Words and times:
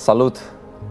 Salut! 0.00 0.36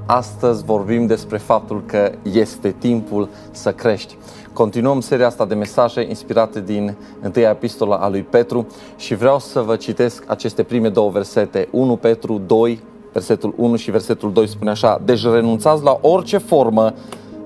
Astăzi 0.06 0.64
vorbim 0.64 1.06
despre 1.06 1.38
faptul 1.38 1.84
că 1.86 2.12
este 2.32 2.76
timpul 2.80 3.30
să 3.52 3.72
crești. 3.72 4.18
Continuăm 4.54 5.00
seria 5.00 5.26
asta 5.26 5.46
de 5.46 5.56
mesaje 5.56 6.02
inspirate 6.08 6.62
din 6.62 6.96
întâia 7.22 7.50
epistola 7.50 7.96
a 7.96 8.10
lui 8.10 8.22
Petru 8.22 8.68
și 8.98 9.16
vreau 9.16 9.40
să 9.40 9.62
vă 9.62 9.76
citesc 9.76 10.24
aceste 10.28 10.64
prime 10.64 10.90
două 10.90 11.10
versete. 11.10 11.68
1 11.72 11.96
Petru 11.96 12.42
2, 12.46 12.84
versetul 13.14 13.54
1 13.58 13.76
și 13.76 13.92
versetul 13.92 14.34
2 14.34 14.48
spune 14.48 14.70
așa 14.70 15.02
Deci 15.06 15.24
renunțați 15.24 15.84
la 15.84 16.00
orice 16.02 16.38
formă 16.38 16.94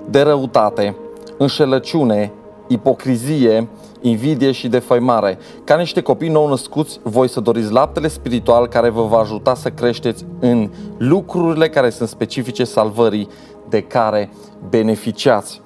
de 0.09 0.21
răutate, 0.21 0.95
înșelăciune, 1.37 2.31
ipocrizie, 2.67 3.67
invidie 4.03 4.51
și 4.51 4.67
defăimare. 4.67 5.37
Ca 5.63 5.75
niște 5.75 6.01
copii 6.01 6.29
nou 6.29 6.47
născuți, 6.47 6.99
voi 7.03 7.29
să 7.29 7.39
doriți 7.39 7.71
laptele 7.71 8.07
spiritual 8.07 8.67
care 8.67 8.89
vă 8.89 9.03
va 9.03 9.17
ajuta 9.17 9.55
să 9.55 9.69
creșteți 9.69 10.25
în 10.39 10.69
lucrurile 10.97 11.69
care 11.69 11.89
sunt 11.89 12.09
specifice 12.09 12.63
salvării 12.63 13.27
de 13.69 13.81
care 13.81 14.29
beneficiați. 14.69 15.61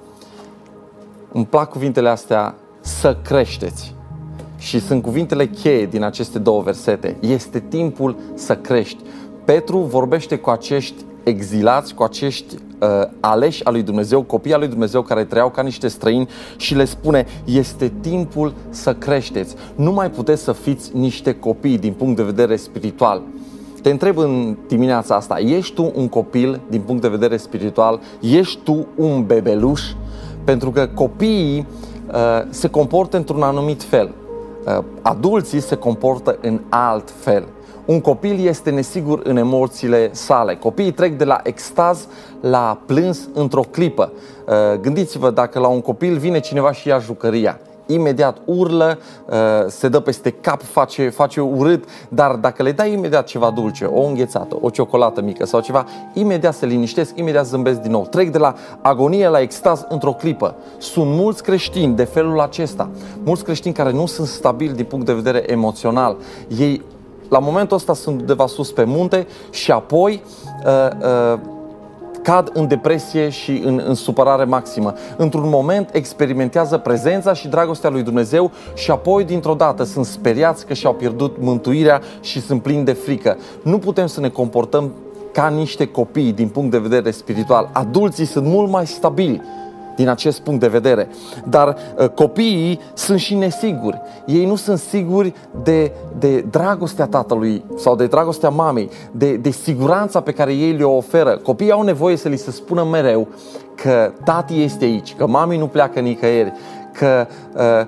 Îmi 1.32 1.46
plac 1.46 1.70
cuvintele 1.70 2.08
astea, 2.08 2.54
să 2.80 3.16
creșteți. 3.24 3.94
Și 4.58 4.80
sunt 4.80 5.02
cuvintele 5.02 5.46
cheie 5.46 5.86
din 5.86 6.02
aceste 6.02 6.38
două 6.38 6.62
versete. 6.62 7.16
Este 7.20 7.60
timpul 7.68 8.16
să 8.34 8.56
crești. 8.56 9.02
Petru 9.44 9.78
vorbește 9.78 10.36
cu 10.36 10.50
acești 10.50 11.04
exilați, 11.28 11.94
cu 11.94 12.02
acești 12.02 12.54
uh, 12.54 12.88
aleși 13.20 13.64
al 13.64 13.72
lui 13.72 13.82
Dumnezeu, 13.82 14.22
copii 14.22 14.52
al 14.52 14.58
lui 14.58 14.68
Dumnezeu 14.68 15.02
care 15.02 15.24
trăiau 15.24 15.50
ca 15.50 15.62
niște 15.62 15.88
străini 15.88 16.28
și 16.56 16.74
le 16.74 16.84
spune, 16.84 17.26
este 17.44 17.92
timpul 18.00 18.54
să 18.70 18.94
creșteți. 18.94 19.54
Nu 19.74 19.92
mai 19.92 20.10
puteți 20.10 20.42
să 20.42 20.52
fiți 20.52 20.96
niște 20.96 21.34
copii 21.34 21.78
din 21.78 21.92
punct 21.92 22.16
de 22.16 22.22
vedere 22.22 22.56
spiritual. 22.56 23.22
Te 23.82 23.90
întreb 23.90 24.18
în 24.18 24.56
dimineața 24.68 25.14
asta, 25.14 25.38
ești 25.38 25.74
tu 25.74 25.92
un 25.94 26.08
copil 26.08 26.60
din 26.68 26.80
punct 26.80 27.02
de 27.02 27.08
vedere 27.08 27.36
spiritual? 27.36 28.00
Ești 28.20 28.58
tu 28.62 28.86
un 28.96 29.26
bebeluș? 29.26 29.82
Pentru 30.44 30.70
că 30.70 30.88
copiii 30.94 31.66
uh, 32.12 32.16
se 32.50 32.68
comportă 32.68 33.16
într-un 33.16 33.42
anumit 33.42 33.82
fel. 33.82 34.10
Uh, 34.66 34.84
adulții 35.02 35.60
se 35.60 35.74
comportă 35.74 36.38
în 36.40 36.60
alt 36.68 37.10
fel 37.20 37.44
un 37.88 38.00
copil 38.00 38.46
este 38.46 38.70
nesigur 38.70 39.20
în 39.24 39.36
emoțiile 39.36 40.08
sale. 40.12 40.54
Copiii 40.54 40.92
trec 40.92 41.16
de 41.16 41.24
la 41.24 41.40
extaz 41.42 42.06
la 42.40 42.80
plâns 42.86 43.28
într-o 43.34 43.60
clipă. 43.60 44.12
Uh, 44.46 44.80
gândiți-vă 44.80 45.30
dacă 45.30 45.58
la 45.58 45.66
un 45.66 45.80
copil 45.80 46.16
vine 46.16 46.40
cineva 46.40 46.72
și 46.72 46.88
ia 46.88 46.98
jucăria 46.98 47.60
imediat 47.86 48.36
urlă, 48.44 48.98
uh, 49.26 49.34
se 49.68 49.88
dă 49.88 50.00
peste 50.00 50.30
cap, 50.30 50.62
face, 50.62 51.08
face 51.08 51.40
urât, 51.40 51.84
dar 52.08 52.34
dacă 52.34 52.62
le 52.62 52.72
dai 52.72 52.92
imediat 52.92 53.26
ceva 53.26 53.50
dulce, 53.50 53.84
o 53.84 54.02
înghețată, 54.02 54.58
o 54.60 54.70
ciocolată 54.70 55.20
mică 55.20 55.46
sau 55.46 55.60
ceva, 55.60 55.84
imediat 56.12 56.54
se 56.54 56.66
liniștesc, 56.66 57.18
imediat 57.18 57.46
zâmbesc 57.46 57.80
din 57.80 57.90
nou. 57.90 58.06
Trec 58.06 58.30
de 58.30 58.38
la 58.38 58.54
agonie 58.80 59.28
la 59.28 59.40
extaz 59.40 59.86
într-o 59.88 60.12
clipă. 60.12 60.54
Sunt 60.78 61.06
mulți 61.06 61.42
creștini 61.42 61.94
de 61.94 62.04
felul 62.04 62.40
acesta, 62.40 62.88
mulți 63.24 63.44
creștini 63.44 63.74
care 63.74 63.92
nu 63.92 64.06
sunt 64.06 64.26
stabili 64.26 64.74
din 64.74 64.84
punct 64.84 65.06
de 65.06 65.12
vedere 65.12 65.52
emoțional. 65.52 66.16
Ei 66.58 66.82
la 67.28 67.38
momentul 67.38 67.76
ăsta 67.76 67.94
sunt 67.94 68.20
undeva 68.20 68.46
sus 68.46 68.72
pe 68.72 68.84
munte 68.84 69.26
și 69.50 69.70
apoi 69.70 70.22
uh, 70.66 71.32
uh, 71.32 71.38
cad 72.22 72.50
în 72.52 72.68
depresie 72.68 73.28
și 73.28 73.62
în, 73.64 73.82
în 73.86 73.94
supărare 73.94 74.44
maximă. 74.44 74.94
Într-un 75.16 75.48
moment 75.48 75.90
experimentează 75.92 76.78
prezența 76.78 77.32
și 77.32 77.48
dragostea 77.48 77.90
lui 77.90 78.02
Dumnezeu 78.02 78.50
și 78.74 78.90
apoi 78.90 79.24
dintr-o 79.24 79.54
dată 79.54 79.84
sunt 79.84 80.04
speriați 80.04 80.66
că 80.66 80.74
și-au 80.74 80.94
pierdut 80.94 81.36
mântuirea 81.40 82.00
și 82.20 82.40
sunt 82.40 82.62
plini 82.62 82.84
de 82.84 82.92
frică. 82.92 83.36
Nu 83.62 83.78
putem 83.78 84.06
să 84.06 84.20
ne 84.20 84.28
comportăm 84.28 84.92
ca 85.32 85.48
niște 85.48 85.86
copii 85.86 86.32
din 86.32 86.48
punct 86.48 86.70
de 86.70 86.78
vedere 86.78 87.10
spiritual. 87.10 87.70
Adulții 87.72 88.24
sunt 88.24 88.46
mult 88.46 88.70
mai 88.70 88.86
stabili 88.86 89.42
din 89.98 90.08
acest 90.08 90.40
punct 90.40 90.60
de 90.60 90.68
vedere. 90.68 91.08
Dar 91.44 91.76
uh, 91.98 92.08
copiii 92.08 92.80
sunt 92.94 93.18
și 93.18 93.34
nesiguri. 93.34 94.00
Ei 94.26 94.46
nu 94.46 94.54
sunt 94.54 94.78
siguri 94.78 95.34
de, 95.62 95.92
de 96.18 96.40
dragostea 96.50 97.06
tatălui 97.06 97.64
sau 97.76 97.96
de 97.96 98.06
dragostea 98.06 98.48
mamei, 98.48 98.90
de, 99.10 99.36
de 99.36 99.50
siguranța 99.50 100.20
pe 100.20 100.32
care 100.32 100.52
ei 100.52 100.72
le-o 100.72 100.96
oferă. 100.96 101.36
Copiii 101.36 101.70
au 101.70 101.82
nevoie 101.82 102.16
să 102.16 102.28
li 102.28 102.36
se 102.36 102.50
spună 102.50 102.84
mereu 102.84 103.28
că 103.74 104.12
tati 104.24 104.62
este 104.62 104.84
aici, 104.84 105.14
că 105.14 105.26
mami 105.26 105.56
nu 105.56 105.66
pleacă 105.66 106.00
nicăieri, 106.00 106.52
că 106.92 107.26
uh, 107.56 107.86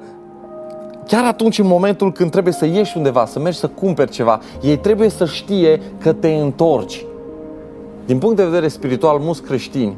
chiar 1.06 1.24
atunci 1.24 1.58
în 1.58 1.66
momentul 1.66 2.12
când 2.12 2.30
trebuie 2.30 2.52
să 2.52 2.66
ieși 2.66 2.96
undeva, 2.96 3.26
să 3.26 3.38
mergi 3.38 3.58
să 3.58 3.68
cumperi 3.68 4.10
ceva, 4.10 4.40
ei 4.62 4.76
trebuie 4.76 5.08
să 5.08 5.24
știe 5.24 5.80
că 6.00 6.12
te 6.12 6.28
întorci. 6.28 7.04
Din 8.06 8.18
punct 8.18 8.36
de 8.36 8.44
vedere 8.44 8.68
spiritual, 8.68 9.18
mulți 9.18 9.42
creștini 9.42 9.96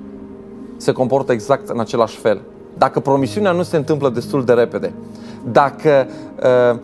se 0.83 0.93
comportă 0.93 1.33
exact 1.33 1.69
în 1.69 1.81
același 1.81 2.17
fel. 2.17 2.41
Dacă 2.79 3.01
promisiunea 3.01 3.53
nu 3.53 3.63
se 3.63 3.77
întâmplă 3.77 4.09
destul 4.09 4.45
de 4.45 4.53
repede, 4.53 4.93
dacă 5.53 6.07
uh, 6.73 6.79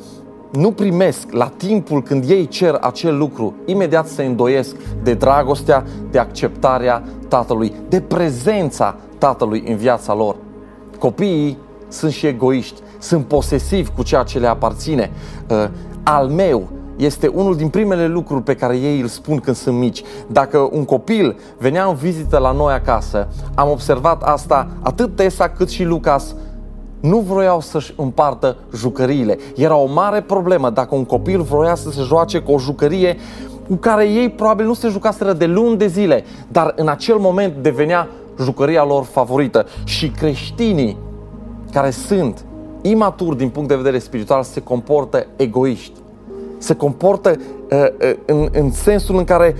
nu 0.52 0.72
primesc 0.72 1.30
la 1.30 1.52
timpul 1.56 2.02
când 2.02 2.30
ei 2.30 2.46
cer 2.46 2.78
acel 2.80 3.16
lucru, 3.16 3.54
imediat 3.64 4.06
se 4.06 4.24
îndoiesc 4.24 4.76
de 5.02 5.14
dragostea, 5.14 5.84
de 6.10 6.18
acceptarea 6.18 7.02
Tatălui, 7.28 7.72
de 7.88 8.00
prezența 8.00 8.96
Tatălui 9.18 9.64
în 9.68 9.76
viața 9.76 10.14
lor. 10.14 10.36
Copiii 10.98 11.58
sunt 11.88 12.12
și 12.12 12.26
egoiști, 12.26 12.80
sunt 12.98 13.24
posesivi 13.24 13.90
cu 13.96 14.02
ceea 14.02 14.22
ce 14.22 14.38
le 14.38 14.46
aparține. 14.46 15.10
Uh, 15.50 15.68
al 16.02 16.28
meu, 16.28 16.68
este 16.98 17.26
unul 17.26 17.56
din 17.56 17.68
primele 17.68 18.06
lucruri 18.06 18.42
pe 18.42 18.54
care 18.54 18.76
ei 18.76 19.00
îl 19.00 19.06
spun 19.06 19.38
când 19.38 19.56
sunt 19.56 19.78
mici. 19.78 20.02
Dacă 20.26 20.68
un 20.72 20.84
copil 20.84 21.38
venea 21.58 21.84
în 21.84 21.94
vizită 21.94 22.38
la 22.38 22.52
noi 22.52 22.72
acasă, 22.72 23.28
am 23.54 23.70
observat 23.70 24.22
asta 24.22 24.68
atât 24.82 25.16
Tesa 25.16 25.48
cât 25.48 25.68
și 25.68 25.84
Lucas 25.84 26.34
nu 27.00 27.18
vroiau 27.18 27.60
să-și 27.60 27.94
împartă 27.96 28.56
jucăriile. 28.74 29.38
Era 29.56 29.76
o 29.76 29.92
mare 29.92 30.20
problemă 30.20 30.70
dacă 30.70 30.94
un 30.94 31.04
copil 31.04 31.40
vroia 31.40 31.74
să 31.74 31.90
se 31.90 32.02
joace 32.02 32.38
cu 32.38 32.52
o 32.52 32.58
jucărie 32.58 33.16
cu 33.68 33.74
care 33.74 34.08
ei 34.08 34.28
probabil 34.28 34.66
nu 34.66 34.74
se 34.74 34.88
jucaseră 34.88 35.32
de 35.32 35.46
luni 35.46 35.76
de 35.76 35.86
zile, 35.86 36.24
dar 36.48 36.72
în 36.76 36.88
acel 36.88 37.16
moment 37.16 37.54
devenea 37.54 38.08
jucăria 38.40 38.84
lor 38.84 39.04
favorită. 39.04 39.66
Și 39.84 40.08
creștinii 40.08 40.96
care 41.72 41.90
sunt 41.90 42.44
imaturi 42.82 43.36
din 43.36 43.48
punct 43.48 43.68
de 43.68 43.76
vedere 43.76 43.98
spiritual 43.98 44.42
se 44.42 44.60
comportă 44.60 45.26
egoiști 45.36 45.92
se 46.58 46.74
comportă 46.74 47.36
uh, 47.70 47.78
uh, 47.78 48.14
în, 48.26 48.48
în 48.52 48.70
sensul 48.70 49.16
în 49.16 49.24
care 49.24 49.56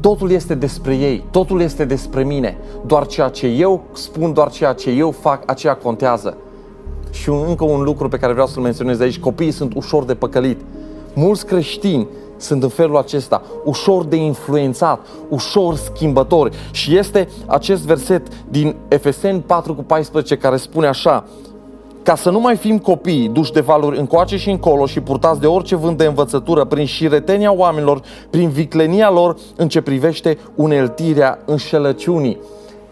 totul 0.00 0.30
este 0.30 0.54
despre 0.54 0.96
ei, 0.96 1.24
totul 1.30 1.60
este 1.60 1.84
despre 1.84 2.24
mine. 2.24 2.58
Doar 2.86 3.06
ceea 3.06 3.28
ce 3.28 3.46
eu 3.46 3.82
spun, 3.92 4.32
doar 4.32 4.50
ceea 4.50 4.72
ce 4.72 4.90
eu 4.90 5.10
fac, 5.10 5.42
aceea 5.46 5.74
contează. 5.74 6.36
Și 7.10 7.28
încă 7.28 7.64
un 7.64 7.82
lucru 7.82 8.08
pe 8.08 8.16
care 8.16 8.32
vreau 8.32 8.46
să-l 8.46 8.62
menționez 8.62 9.00
aici, 9.00 9.18
copiii 9.18 9.50
sunt 9.50 9.74
ușor 9.74 10.04
de 10.04 10.14
păcălit. 10.14 10.60
Mulți 11.14 11.46
creștini 11.46 12.08
sunt 12.36 12.62
în 12.62 12.68
felul 12.68 12.96
acesta, 12.96 13.42
ușor 13.64 14.04
de 14.04 14.16
influențat, 14.16 15.06
ușor 15.28 15.74
schimbători. 15.74 16.56
Și 16.70 16.96
este 16.96 17.28
acest 17.46 17.82
verset 17.82 18.26
din 18.48 18.76
Efeseni 18.88 19.40
4 19.40 19.74
cu 19.74 19.82
14 19.82 20.36
care 20.36 20.56
spune 20.56 20.86
așa, 20.86 21.24
ca 22.08 22.14
să 22.14 22.30
nu 22.30 22.40
mai 22.40 22.56
fim 22.56 22.78
copii 22.78 23.28
duși 23.28 23.52
de 23.52 23.60
valuri 23.60 23.98
încoace 23.98 24.36
și 24.36 24.50
încolo 24.50 24.86
și 24.86 25.00
purtați 25.00 25.40
de 25.40 25.46
orice 25.46 25.76
vânt 25.76 25.98
de 25.98 26.04
învățătură 26.04 26.64
prin 26.64 26.86
șiretenia 26.86 27.52
oamenilor, 27.52 28.02
prin 28.30 28.48
viclenia 28.48 29.10
lor 29.10 29.36
în 29.56 29.68
ce 29.68 29.80
privește 29.80 30.38
uneltirea 30.54 31.38
înșelăciunii. 31.44 32.38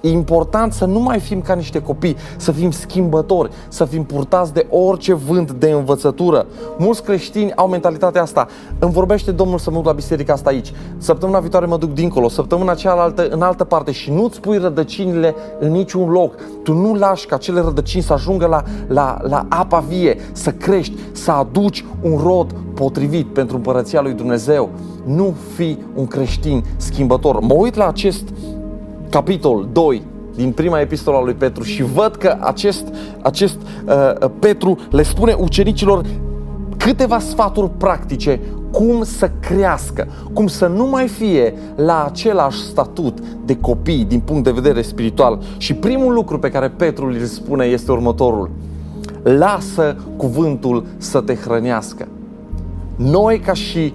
E 0.07 0.11
important 0.11 0.73
să 0.73 0.85
nu 0.85 1.01
mai 1.01 1.19
fim 1.19 1.41
ca 1.41 1.55
niște 1.55 1.83
copii, 1.83 2.17
să 2.37 2.53
fim 2.53 2.71
schimbători, 2.71 3.51
să 3.69 3.85
fim 3.85 4.05
purtați 4.05 4.53
de 4.53 4.67
orice 4.71 5.15
vânt 5.15 5.53
de 5.53 5.71
învățătură. 5.71 6.47
Mulți 6.79 7.03
creștini 7.03 7.55
au 7.55 7.69
mentalitatea 7.69 8.23
asta. 8.23 8.47
Îmi 8.79 8.93
vorbește 8.93 9.31
Domnul 9.31 9.59
să 9.59 9.71
mă 9.71 9.77
duc 9.77 9.87
la 9.87 9.93
biserica 9.93 10.33
asta 10.33 10.51
aici. 10.51 10.73
Săptămâna 10.99 11.39
viitoare 11.39 11.67
mă 11.67 11.77
duc 11.77 11.93
dincolo, 11.93 12.29
săptămâna 12.29 12.75
cealaltă 12.75 13.29
în 13.29 13.43
altă 13.43 13.65
parte 13.65 13.93
și 13.93 14.11
nu-ți 14.11 14.41
pui 14.41 14.59
rădăcinile 14.59 15.35
în 15.61 15.71
niciun 15.71 16.11
loc. 16.11 16.35
Tu 16.63 16.73
nu 16.73 16.95
lași 16.95 17.27
ca 17.27 17.35
acele 17.35 17.61
rădăcini 17.61 18.03
să 18.03 18.13
ajungă 18.13 18.47
la, 18.47 18.63
la, 18.87 19.19
la 19.23 19.47
apa 19.49 19.85
vie, 19.89 20.17
să 20.33 20.51
crești, 20.51 20.95
să 21.13 21.31
aduci 21.31 21.85
un 22.03 22.19
rod 22.23 22.55
potrivit 22.75 23.27
pentru 23.27 23.57
împărăția 23.57 24.01
lui 24.01 24.13
Dumnezeu. 24.13 24.69
Nu 25.05 25.35
fi 25.55 25.79
un 25.95 26.07
creștin 26.07 26.65
schimbător. 26.77 27.41
Mă 27.41 27.55
uit 27.55 27.75
la 27.75 27.87
acest 27.87 28.29
capitol 29.17 29.69
2 29.73 30.03
din 30.35 30.53
prima 30.53 30.81
epistola 30.81 31.23
lui 31.23 31.35
Petru 31.35 31.63
și 31.63 31.83
văd 31.83 32.17
că 32.17 32.37
acest, 32.41 32.87
acest 33.23 33.57
uh, 33.87 34.29
Petru 34.39 34.79
le 34.91 35.03
spune 35.03 35.37
ucenicilor 35.39 36.05
câteva 36.77 37.19
sfaturi 37.19 37.71
practice 37.71 38.41
cum 38.71 39.03
să 39.03 39.31
crească, 39.41 40.09
cum 40.33 40.47
să 40.47 40.67
nu 40.67 40.87
mai 40.87 41.09
fie 41.09 41.55
la 41.77 42.05
același 42.05 42.59
statut 42.59 43.19
de 43.45 43.57
copii 43.57 44.05
din 44.05 44.21
punct 44.21 44.45
de 44.45 44.51
vedere 44.51 44.83
spiritual. 44.83 45.43
Și 45.57 45.75
primul 45.75 46.13
lucru 46.13 46.39
pe 46.39 46.51
care 46.51 46.69
Petru 46.69 47.07
îl 47.07 47.25
spune 47.25 47.65
este 47.65 47.93
următorul. 47.93 48.51
Lasă 49.23 49.97
cuvântul 50.17 50.87
să 50.97 51.21
te 51.21 51.35
hrănească. 51.35 52.09
Noi 52.97 53.39
ca 53.39 53.53
și 53.53 53.93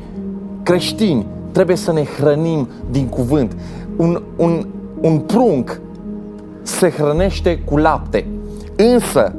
creștini 0.63 1.25
trebuie 1.51 1.75
să 1.75 1.91
ne 1.91 2.03
hrănim 2.03 2.67
din 2.91 3.07
cuvânt 3.07 3.55
un, 3.97 4.21
un, 4.35 4.65
un 5.01 5.19
prunc 5.19 5.79
se 6.61 6.89
hrănește 6.89 7.59
cu 7.59 7.77
lapte. 7.77 8.27
Însă, 8.75 9.33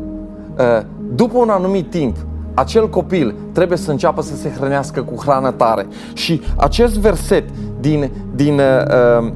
ă, 0.58 0.84
după 1.14 1.38
un 1.38 1.48
anumit 1.48 1.90
timp, 1.90 2.16
acel 2.54 2.88
copil 2.88 3.34
trebuie 3.52 3.78
să 3.78 3.90
înceapă 3.90 4.22
să 4.22 4.36
se 4.36 4.50
hrănească 4.50 5.02
cu 5.02 5.22
hrană 5.22 5.50
tare. 5.50 5.86
Și 6.12 6.40
acest 6.56 6.98
verset 6.98 7.44
din, 7.80 8.10
din 8.34 8.60
uh, 9.20 9.32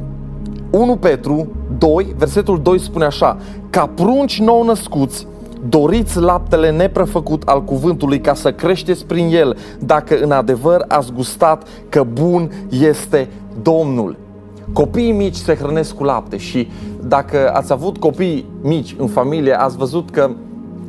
1 0.70 0.96
Petru 0.96 1.46
2, 1.78 2.14
versetul 2.19 2.62
2 2.62 2.79
spune 2.79 3.05
așa, 3.05 3.37
ca 3.70 3.90
prunci 3.94 4.40
nou 4.40 4.64
născuți, 4.64 5.26
doriți 5.69 6.19
laptele 6.19 6.70
neprefăcut 6.70 7.43
al 7.43 7.64
cuvântului 7.64 8.20
ca 8.20 8.34
să 8.34 8.52
creșteți 8.52 9.06
prin 9.06 9.29
el, 9.32 9.56
dacă 9.79 10.19
în 10.22 10.31
adevăr 10.31 10.84
ați 10.88 11.12
gustat 11.12 11.67
că 11.88 12.06
bun 12.12 12.50
este 12.70 13.29
Domnul. 13.62 14.25
Copiii 14.73 15.13
mici 15.13 15.37
se 15.37 15.55
hrănesc 15.55 15.95
cu 15.95 16.05
lapte 16.05 16.37
și 16.37 16.69
dacă 17.03 17.51
ați 17.53 17.73
avut 17.73 17.99
copii 17.99 18.47
mici 18.63 18.95
în 18.99 19.07
familie, 19.07 19.61
ați 19.61 19.77
văzut 19.77 20.11
că 20.11 20.31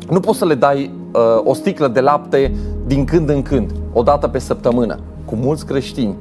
nu 0.09 0.19
poți 0.19 0.37
să 0.37 0.45
le 0.45 0.55
dai 0.55 0.91
uh, 1.13 1.21
o 1.43 1.53
sticlă 1.53 1.87
de 1.87 1.99
lapte 1.99 2.55
din 2.87 3.05
când 3.05 3.29
în 3.29 3.41
când, 3.41 3.71
o 3.93 4.03
dată 4.03 4.27
pe 4.27 4.39
săptămână. 4.39 4.99
Cu 5.25 5.35
mulți 5.35 5.65
creștini 5.65 6.15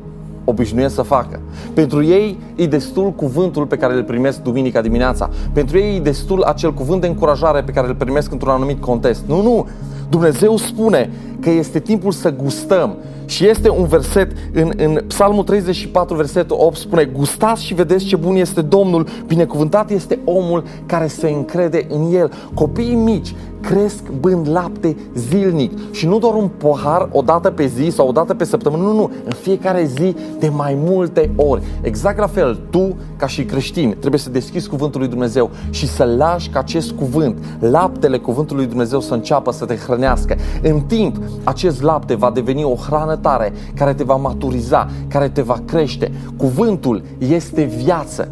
obișnuiesc 0.49 0.95
să 0.95 1.03
facă. 1.03 1.41
Pentru 1.75 2.05
ei 2.05 2.39
e 2.55 2.67
destul 2.67 3.13
cuvântul 3.13 3.67
pe 3.67 3.77
care 3.77 3.95
îl 3.95 4.05
primesc 4.05 4.43
duminica 4.43 4.81
dimineața. 4.81 5.31
Pentru 5.53 5.79
ei 5.79 5.97
e 5.97 6.01
destul 6.01 6.43
acel 6.43 6.75
cuvânt 6.75 7.01
de 7.01 7.07
încurajare 7.07 7.63
pe 7.63 7.73
care 7.73 7.87
îl 7.87 7.95
primesc 7.95 8.33
într-un 8.33 8.53
anumit 8.53 8.81
context. 8.81 9.23
Nu, 9.27 9.43
nu! 9.43 9.69
Dumnezeu 10.09 10.57
spune 10.57 11.11
că 11.41 11.51
este 11.51 11.81
timpul 11.81 12.13
să 12.13 12.35
gustăm. 12.35 12.97
Și 13.27 13.47
este 13.47 13.69
un 13.69 13.87
verset 13.87 14.33
în, 14.53 14.73
în 14.77 15.01
Psalmul 15.07 15.45
34, 15.45 16.17
versetul 16.17 16.57
8, 16.61 16.77
spune 16.77 17.05
Gustați 17.05 17.65
și 17.65 17.75
vedeți 17.75 18.05
ce 18.05 18.17
bun 18.17 18.37
este 18.37 18.63
Domnul, 18.63 19.09
binecuvântat 19.27 19.91
este 19.91 20.19
omul 20.25 20.65
care 20.87 21.07
se 21.07 21.29
încrede 21.29 21.87
în 21.89 22.15
El. 22.15 22.33
Copiii 22.55 22.95
mici 22.95 23.35
cresc 23.67 24.11
bând 24.21 24.49
lapte 24.49 24.97
zilnic 25.15 25.93
și 25.93 26.07
nu 26.07 26.19
doar 26.19 26.35
un 26.35 26.49
pohar 26.49 27.09
o 27.13 27.21
dată 27.21 27.51
pe 27.51 27.67
zi 27.67 27.91
sau 27.91 28.09
o 28.09 28.13
dată 28.13 28.35
pe 28.35 28.45
săptămână, 28.45 28.83
nu, 28.83 28.93
nu, 28.93 29.11
în 29.25 29.33
fiecare 29.33 29.85
zi 29.85 30.17
de 30.39 30.49
mai 30.49 30.79
multe 30.79 31.31
ori. 31.37 31.63
Exact 31.81 32.19
la 32.19 32.27
fel, 32.27 32.61
tu, 32.71 32.97
ca 33.17 33.27
și 33.27 33.45
creștin, 33.45 33.97
trebuie 33.99 34.21
să 34.21 34.31
deschizi 34.31 34.69
cuvântul 34.69 35.01
lui 35.01 35.09
Dumnezeu 35.09 35.51
și 35.71 35.89
să 35.89 36.05
lași 36.05 36.49
ca 36.49 36.59
acest 36.59 36.91
cuvânt, 36.93 37.39
laptele 37.59 38.19
cuvântului 38.19 38.63
lui 38.63 38.71
Dumnezeu 38.71 39.01
să 39.01 39.15
înceapă 39.15 39.53
să 39.53 39.65
te 39.65 39.77
hrănească. 39.77 40.37
În 40.63 40.81
timp, 40.81 41.17
acest 41.45 41.83
lapte 41.83 42.15
va 42.15 42.31
deveni 42.31 42.65
o 42.65 42.75
hrană 42.75 43.17
tare 43.17 43.53
care 43.75 43.95
te 43.95 44.05
va 44.05 44.17
maturiza, 44.17 44.89
care 45.09 45.29
te 45.29 45.43
va 45.43 45.61
crește. 45.67 46.13
Cuvântul 46.37 47.03
este 47.19 47.63
viață. 47.63 48.31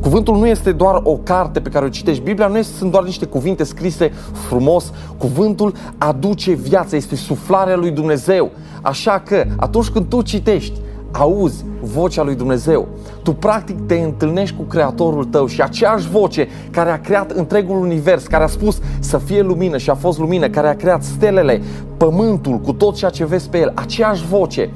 Cuvântul 0.00 0.36
nu 0.36 0.46
este 0.46 0.72
doar 0.72 1.00
o 1.02 1.16
carte 1.16 1.60
pe 1.60 1.68
care 1.68 1.84
o 1.84 1.88
citești. 1.88 2.22
Biblia 2.22 2.46
nu 2.46 2.58
este, 2.58 2.76
sunt 2.76 2.90
doar 2.90 3.04
niște 3.04 3.26
cuvinte 3.26 3.64
scrise 3.64 4.12
frumos. 4.32 4.92
Cuvântul 5.18 5.74
aduce 5.98 6.52
viață, 6.52 6.96
este 6.96 7.16
suflarea 7.16 7.76
lui 7.76 7.90
Dumnezeu. 7.90 8.50
Așa 8.82 9.22
că 9.26 9.44
atunci 9.56 9.88
când 9.88 10.06
tu 10.08 10.22
citești, 10.22 10.80
auzi 11.10 11.64
vocea 11.80 12.22
lui 12.22 12.34
Dumnezeu. 12.34 12.88
Tu 13.22 13.32
practic 13.32 13.86
te 13.86 13.94
întâlnești 13.94 14.56
cu 14.56 14.62
Creatorul 14.62 15.24
tău 15.24 15.46
și 15.46 15.62
aceeași 15.62 16.08
voce 16.08 16.48
care 16.70 16.90
a 16.90 17.00
creat 17.00 17.30
întregul 17.30 17.76
univers, 17.76 18.26
care 18.26 18.44
a 18.44 18.46
spus 18.46 18.80
să 18.98 19.18
fie 19.18 19.42
lumină 19.42 19.78
și 19.78 19.90
a 19.90 19.94
fost 19.94 20.18
lumină, 20.18 20.48
care 20.48 20.68
a 20.68 20.76
creat 20.76 21.02
stelele, 21.02 21.62
pământul 21.96 22.58
cu 22.58 22.72
tot 22.72 22.94
ceea 22.94 23.10
ce 23.10 23.24
vezi 23.24 23.48
pe 23.48 23.58
el, 23.58 23.72
aceeași 23.74 24.26
voce 24.26 24.70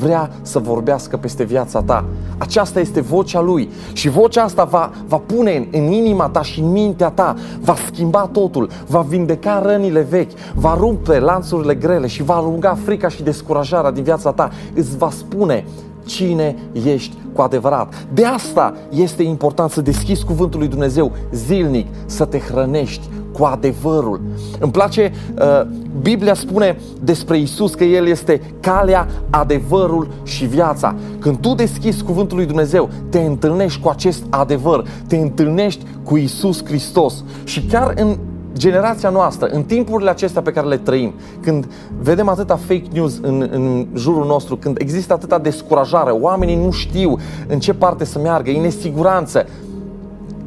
vrea 0.00 0.30
să 0.42 0.58
vorbească 0.58 1.16
peste 1.16 1.44
viața 1.44 1.82
ta. 1.82 2.04
Aceasta 2.38 2.80
este 2.80 3.00
vocea 3.00 3.40
Lui 3.40 3.70
și 3.92 4.08
vocea 4.08 4.42
asta 4.42 4.64
va, 4.64 4.90
va 5.06 5.16
pune 5.16 5.56
în, 5.56 5.66
în 5.72 5.92
inima 5.92 6.28
ta 6.28 6.42
și 6.42 6.60
în 6.60 6.70
mintea 6.70 7.10
ta, 7.10 7.34
va 7.60 7.74
schimba 7.86 8.28
totul, 8.32 8.70
va 8.86 9.00
vindeca 9.00 9.62
rănile 9.64 10.00
vechi, 10.00 10.32
va 10.54 10.76
rupe 10.78 11.18
lanțurile 11.18 11.74
grele 11.74 12.06
și 12.06 12.22
va 12.22 12.34
alunga 12.34 12.78
frica 12.84 13.08
și 13.08 13.22
descurajarea 13.22 13.90
din 13.90 14.02
viața 14.02 14.32
ta. 14.32 14.50
Îți 14.74 14.96
va 14.96 15.10
spune 15.10 15.64
cine 16.04 16.56
ești 16.72 17.16
cu 17.32 17.42
adevărat. 17.42 18.06
De 18.12 18.24
asta 18.24 18.74
este 18.90 19.22
important 19.22 19.70
să 19.70 19.80
deschizi 19.80 20.24
cuvântul 20.24 20.58
lui 20.58 20.68
Dumnezeu 20.68 21.12
zilnic, 21.32 21.86
să 22.06 22.24
te 22.24 22.38
hrănești 22.38 23.08
cu 23.38 23.44
adevărul. 23.44 24.20
Îmi 24.58 24.72
place, 24.72 25.12
uh, 25.38 25.66
Biblia 26.02 26.34
spune 26.34 26.78
despre 27.02 27.38
Isus 27.38 27.74
că 27.74 27.84
El 27.84 28.06
este 28.06 28.40
calea, 28.60 29.08
adevărul 29.30 30.08
și 30.22 30.44
viața. 30.44 30.94
Când 31.18 31.38
tu 31.38 31.54
deschizi 31.54 32.04
cuvântul 32.04 32.36
lui 32.36 32.46
Dumnezeu, 32.46 32.88
te 33.08 33.18
întâlnești 33.18 33.80
cu 33.80 33.88
acest 33.88 34.22
adevăr, 34.30 34.84
te 35.08 35.16
întâlnești 35.16 35.84
cu 36.02 36.16
Isus 36.16 36.64
Hristos. 36.64 37.24
Și 37.44 37.62
chiar 37.62 37.92
în 37.96 38.16
generația 38.56 39.10
noastră, 39.10 39.46
în 39.46 39.62
timpurile 39.62 40.10
acestea 40.10 40.42
pe 40.42 40.50
care 40.52 40.66
le 40.66 40.76
trăim, 40.76 41.12
când 41.40 41.68
vedem 42.00 42.28
atâta 42.28 42.56
fake 42.56 42.88
news 42.92 43.18
în, 43.22 43.48
în 43.52 43.86
jurul 43.94 44.26
nostru, 44.26 44.56
când 44.56 44.76
există 44.80 45.12
atâta 45.12 45.38
descurajare, 45.38 46.10
oamenii 46.10 46.56
nu 46.56 46.70
știu 46.70 47.16
în 47.48 47.58
ce 47.58 47.74
parte 47.74 48.04
să 48.04 48.18
meargă, 48.18 48.50
e 48.50 48.60
nesiguranță, 48.60 49.46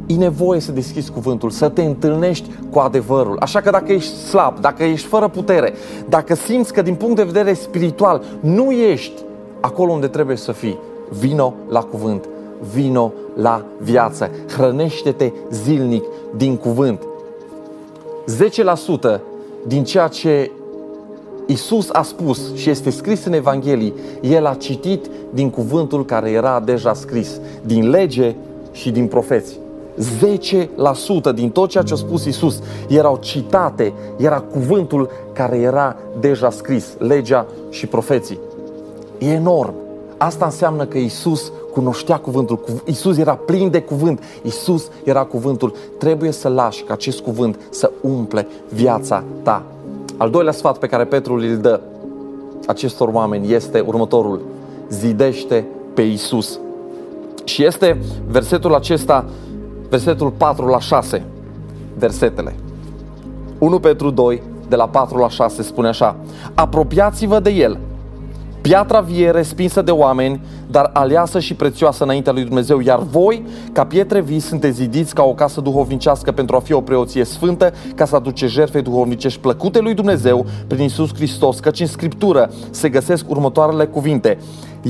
e 0.07 0.13
nevoie 0.13 0.59
să 0.59 0.71
deschizi 0.71 1.11
cuvântul, 1.11 1.49
să 1.49 1.69
te 1.69 1.81
întâlnești 1.81 2.49
cu 2.71 2.79
adevărul. 2.79 3.37
Așa 3.39 3.61
că 3.61 3.69
dacă 3.69 3.91
ești 3.91 4.15
slab, 4.15 4.59
dacă 4.59 4.83
ești 4.83 5.07
fără 5.07 5.27
putere, 5.27 5.73
dacă 6.09 6.35
simți 6.35 6.73
că 6.73 6.81
din 6.81 6.95
punct 6.95 7.15
de 7.15 7.23
vedere 7.23 7.53
spiritual 7.53 8.23
nu 8.39 8.71
ești 8.71 9.21
acolo 9.59 9.91
unde 9.91 10.07
trebuie 10.07 10.37
să 10.37 10.51
fii, 10.51 10.77
vino 11.19 11.53
la 11.69 11.81
cuvânt, 11.81 12.25
vino 12.73 13.11
la 13.35 13.65
viață, 13.81 14.29
hrănește-te 14.47 15.31
zilnic 15.51 16.03
din 16.35 16.55
cuvânt. 16.55 17.03
10% 19.17 19.19
din 19.67 19.83
ceea 19.83 20.07
ce 20.07 20.51
Isus 21.45 21.89
a 21.91 22.01
spus 22.01 22.55
și 22.55 22.69
este 22.69 22.89
scris 22.89 23.25
în 23.25 23.33
Evanghelii, 23.33 23.93
el 24.21 24.45
a 24.45 24.53
citit 24.53 25.09
din 25.33 25.49
cuvântul 25.49 26.05
care 26.05 26.29
era 26.29 26.59
deja 26.65 26.93
scris, 26.93 27.39
din 27.65 27.89
lege 27.89 28.35
și 28.71 28.91
din 28.91 29.07
profeți. 29.07 29.57
10% 29.97 31.33
din 31.33 31.49
tot 31.49 31.69
ceea 31.69 31.83
ce 31.83 31.93
a 31.93 31.95
spus 31.95 32.25
Isus 32.25 32.59
erau 32.87 33.17
citate, 33.21 33.93
era 34.17 34.39
cuvântul 34.39 35.09
care 35.33 35.57
era 35.57 35.95
deja 36.19 36.49
scris, 36.49 36.95
legea 36.97 37.45
și 37.69 37.87
profeții. 37.87 38.39
E 39.17 39.25
enorm. 39.25 39.73
Asta 40.17 40.45
înseamnă 40.45 40.85
că 40.85 40.97
Isus 40.97 41.51
cunoștea 41.73 42.17
cuvântul, 42.17 42.59
Isus 42.85 43.17
era 43.17 43.35
plin 43.35 43.69
de 43.69 43.81
cuvânt, 43.81 44.23
Isus 44.43 44.89
era 45.03 45.23
cuvântul. 45.23 45.73
Trebuie 45.97 46.31
să 46.31 46.47
lași 46.47 46.83
ca 46.83 46.93
acest 46.93 47.19
cuvânt 47.19 47.59
să 47.69 47.91
umple 48.01 48.47
viața 48.73 49.23
ta. 49.41 49.63
Al 50.17 50.29
doilea 50.29 50.51
sfat 50.51 50.77
pe 50.77 50.87
care 50.87 51.05
Petru 51.05 51.33
îl 51.33 51.57
dă 51.57 51.79
acestor 52.67 53.09
oameni 53.11 53.53
este 53.53 53.79
următorul. 53.79 54.41
Zidește 54.89 55.65
pe 55.93 56.01
Isus. 56.01 56.59
Și 57.43 57.65
este 57.65 57.97
versetul 58.27 58.73
acesta 58.73 59.25
versetul 59.89 60.29
4 60.29 60.67
la 60.67 60.79
6, 60.79 61.25
versetele. 61.97 62.55
1 63.57 63.79
Petru 63.79 64.09
2, 64.09 64.41
de 64.69 64.75
la 64.75 64.87
4 64.87 65.17
la 65.17 65.29
6, 65.29 65.61
spune 65.61 65.87
așa, 65.87 66.15
Apropiați-vă 66.53 67.39
de 67.39 67.49
el, 67.49 67.77
piatra 68.67 68.99
vie 68.99 69.29
respinsă 69.29 69.81
de 69.81 69.91
oameni, 69.91 70.41
dar 70.71 70.89
aleasă 70.93 71.39
și 71.39 71.53
prețioasă 71.53 72.03
înaintea 72.03 72.33
lui 72.33 72.43
Dumnezeu, 72.43 72.79
iar 72.79 72.99
voi, 72.99 73.45
ca 73.71 73.85
pietre 73.85 74.21
vii, 74.21 74.39
sunteți 74.39 74.75
zidiți 74.75 75.13
ca 75.13 75.23
o 75.23 75.33
casă 75.33 75.61
duhovnicească 75.61 76.31
pentru 76.31 76.55
a 76.55 76.59
fi 76.59 76.73
o 76.73 76.81
preoție 76.81 77.23
sfântă, 77.23 77.73
ca 77.95 78.05
să 78.05 78.15
aduce 78.15 78.47
jertfe 78.47 78.81
duhovnicești 78.81 79.39
plăcute 79.39 79.79
lui 79.79 79.93
Dumnezeu 79.93 80.45
prin 80.67 80.83
Isus 80.83 81.13
Hristos, 81.13 81.59
căci 81.59 81.79
în 81.79 81.87
Scriptură 81.87 82.51
se 82.69 82.89
găsesc 82.89 83.29
următoarele 83.29 83.85
cuvinte. 83.85 84.37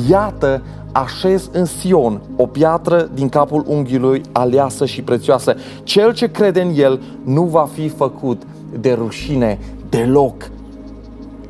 Iată, 0.09 0.61
așez 0.91 1.49
în 1.51 1.65
Sion 1.65 2.21
o 2.35 2.45
piatră 2.45 3.09
din 3.13 3.29
capul 3.29 3.63
unghiului 3.67 4.21
aleasă 4.31 4.85
și 4.85 5.01
prețioasă. 5.01 5.55
Cel 5.83 6.13
ce 6.13 6.31
crede 6.31 6.61
în 6.61 6.71
el 6.75 7.01
nu 7.23 7.43
va 7.43 7.69
fi 7.73 7.89
făcut 7.89 8.41
de 8.79 8.93
rușine 8.93 9.59
deloc. 9.89 10.49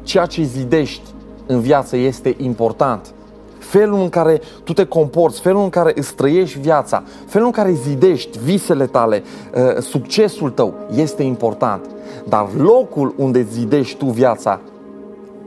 Ceea 0.04 0.26
ce 0.26 0.44
zidești 0.44 1.16
în 1.48 1.60
viață 1.60 1.98
este 1.98 2.36
important. 2.38 3.14
Felul 3.58 4.00
în 4.00 4.10
care 4.10 4.42
tu 4.64 4.74
te 4.74 4.86
comporți, 4.86 5.42
felul 5.42 5.62
în 5.62 5.70
care 5.70 5.92
îți 5.96 6.16
trăiești 6.16 6.60
viața, 6.60 7.04
felul 7.26 7.46
în 7.46 7.52
care 7.52 7.72
zidești 7.72 8.40
visele 8.40 8.86
tale, 8.86 9.24
uh, 9.56 9.82
succesul 9.82 10.50
tău 10.50 10.74
este 10.96 11.24
important. 11.24 11.86
Dar 12.28 12.48
locul 12.58 13.14
unde 13.18 13.48
zidești 13.52 13.98
tu 13.98 14.06
viața 14.06 14.60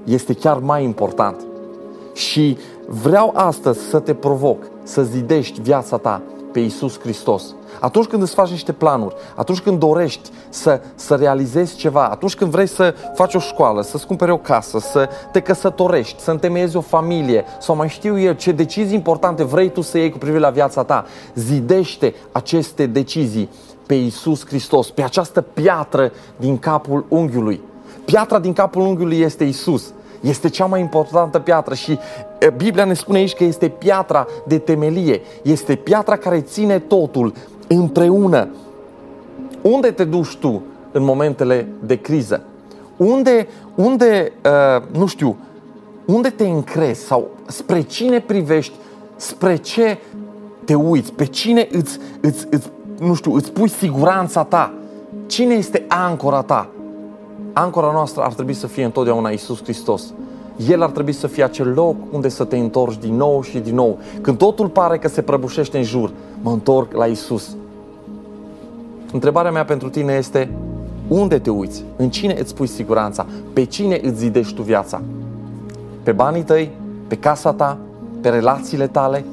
este 0.04 0.32
chiar 0.32 0.58
mai 0.58 0.84
important. 0.84 1.40
Și 2.14 2.56
vreau 2.86 3.32
astăzi 3.34 3.80
să 3.80 3.98
te 3.98 4.14
provoc 4.14 4.62
să 4.82 5.02
zidești 5.02 5.60
viața 5.60 5.96
ta 5.96 6.22
pe 6.52 6.60
Isus 6.60 6.98
Hristos. 6.98 7.54
Atunci 7.80 8.06
când 8.06 8.22
îți 8.22 8.34
faci 8.34 8.50
niște 8.50 8.72
planuri, 8.72 9.14
atunci 9.34 9.60
când 9.60 9.78
dorești 9.78 10.30
să, 10.48 10.80
să 10.94 11.14
realizezi 11.14 11.76
ceva, 11.76 12.06
atunci 12.06 12.34
când 12.34 12.50
vrei 12.50 12.66
să 12.66 12.94
faci 13.14 13.34
o 13.34 13.38
școală, 13.38 13.82
să-ți 13.82 14.06
cumperi 14.06 14.30
o 14.30 14.36
casă, 14.36 14.78
să 14.78 15.08
te 15.32 15.40
căsătorești, 15.40 16.20
să 16.20 16.30
întemeiezi 16.30 16.76
o 16.76 16.80
familie 16.80 17.44
sau 17.58 17.76
mai 17.76 17.88
știu 17.88 18.18
eu 18.18 18.32
ce 18.32 18.52
decizii 18.52 18.96
importante 18.96 19.44
vrei 19.44 19.70
tu 19.70 19.80
să 19.80 19.98
iei 19.98 20.10
cu 20.10 20.18
privire 20.18 20.40
la 20.40 20.50
viața 20.50 20.82
ta, 20.82 21.04
zidește 21.34 22.14
aceste 22.32 22.86
decizii 22.86 23.48
pe 23.86 23.94
Isus 23.94 24.46
Hristos, 24.46 24.90
pe 24.90 25.02
această 25.02 25.40
piatră 25.40 26.12
din 26.36 26.58
capul 26.58 27.04
unghiului. 27.08 27.60
Piatra 28.04 28.38
din 28.38 28.52
capul 28.52 28.82
unghiului 28.82 29.20
este 29.20 29.44
Isus. 29.44 29.92
Este 30.20 30.48
cea 30.48 30.64
mai 30.64 30.80
importantă 30.80 31.38
piatră 31.38 31.74
și 31.74 31.98
Biblia 32.56 32.84
ne 32.84 32.94
spune 32.94 33.18
aici 33.18 33.34
că 33.34 33.44
este 33.44 33.68
piatra 33.68 34.26
de 34.46 34.58
temelie. 34.58 35.20
Este 35.42 35.74
piatra 35.74 36.16
care 36.16 36.40
ține 36.40 36.78
totul 36.78 37.34
împreună. 37.66 38.48
Unde 39.62 39.90
te 39.90 40.04
duci 40.04 40.36
tu 40.36 40.62
în 40.92 41.04
momentele 41.04 41.68
de 41.84 41.96
criză? 41.96 42.42
Unde, 42.96 43.48
unde 43.74 44.32
uh, 44.44 44.82
nu 44.98 45.06
știu, 45.06 45.36
unde 46.04 46.30
te 46.30 46.46
încrezi 46.48 47.00
sau 47.00 47.28
spre 47.46 47.80
cine 47.80 48.20
privești, 48.20 48.74
spre 49.16 49.56
ce 49.56 49.98
te 50.64 50.74
uiți, 50.74 51.12
pe 51.12 51.24
cine 51.24 51.68
îți, 51.70 51.98
îți, 52.20 52.46
îți 52.50 52.70
nu 52.98 53.14
știu, 53.14 53.34
îți 53.34 53.52
pui 53.52 53.68
siguranța 53.68 54.44
ta? 54.44 54.74
Cine 55.26 55.54
este 55.54 55.84
ancora 55.88 56.42
ta? 56.42 56.68
Ancora 57.60 57.90
noastră 57.92 58.22
ar 58.22 58.32
trebui 58.32 58.54
să 58.54 58.66
fie 58.66 58.84
întotdeauna 58.84 59.28
Isus 59.28 59.62
Hristos. 59.62 60.12
El 60.68 60.82
ar 60.82 60.90
trebui 60.90 61.12
să 61.12 61.26
fie 61.26 61.44
acel 61.44 61.72
loc 61.72 61.96
unde 62.10 62.28
să 62.28 62.44
te 62.44 62.56
întorci 62.56 62.98
din 62.98 63.16
nou 63.16 63.42
și 63.42 63.58
din 63.58 63.74
nou. 63.74 63.98
Când 64.20 64.38
totul 64.38 64.68
pare 64.68 64.98
că 64.98 65.08
se 65.08 65.22
prăbușește 65.22 65.76
în 65.78 65.82
jur, 65.82 66.10
mă 66.42 66.50
întorc 66.50 66.92
la 66.92 67.06
Isus. 67.06 67.56
Întrebarea 69.12 69.50
mea 69.50 69.64
pentru 69.64 69.88
tine 69.88 70.12
este, 70.12 70.50
unde 71.08 71.38
te 71.38 71.50
uiți? 71.50 71.84
În 71.96 72.10
cine 72.10 72.36
îți 72.38 72.54
pui 72.54 72.66
siguranța? 72.66 73.26
Pe 73.52 73.64
cine 73.64 74.00
îți 74.02 74.18
zidești 74.18 74.54
tu 74.54 74.62
viața? 74.62 75.00
Pe 76.02 76.12
banii 76.12 76.42
tăi? 76.42 76.70
Pe 77.06 77.16
casa 77.16 77.52
ta? 77.52 77.78
Pe 78.20 78.28
relațiile 78.28 78.86
tale? 78.86 79.24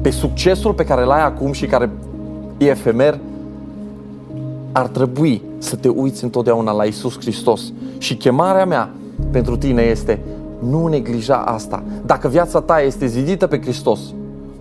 Pe 0.00 0.10
succesul 0.10 0.72
pe 0.72 0.84
care 0.84 1.04
l-ai 1.04 1.24
acum 1.24 1.52
și 1.52 1.66
care 1.66 1.90
e 2.58 2.64
efemer? 2.64 3.18
Ar 4.72 4.86
trebui 4.86 5.42
să 5.60 5.76
te 5.76 5.88
uiți 5.88 6.24
întotdeauna 6.24 6.72
la 6.72 6.84
Isus 6.84 7.18
Hristos. 7.18 7.72
Și 7.98 8.14
chemarea 8.14 8.66
mea 8.66 8.90
pentru 9.30 9.56
tine 9.56 9.82
este 9.82 10.20
nu 10.58 10.86
neglija 10.86 11.36
asta. 11.36 11.82
Dacă 12.06 12.28
viața 12.28 12.60
ta 12.60 12.80
este 12.80 13.06
zidită 13.06 13.46
pe 13.46 13.60
Hristos, 13.60 14.00